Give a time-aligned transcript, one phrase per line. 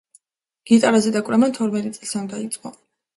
[0.69, 2.73] გიტარაზე დაკვრა მან თორმეტი წლისამ დაიწყო.